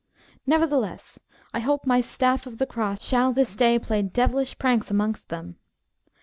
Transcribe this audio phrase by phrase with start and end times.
[0.47, 1.19] Nevertheless,
[1.53, 5.57] I hope my staff of the cross shall this day play devilish pranks amongst them.